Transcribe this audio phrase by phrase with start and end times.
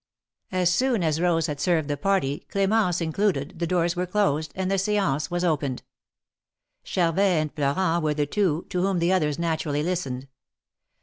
[0.51, 4.71] As soon as Bose had served the party, Cl^mence included, the doors were closed, and
[4.71, 5.83] the stance was opened.
[6.83, 10.27] Charvet and Florent were the two, to whom the others naturally listened.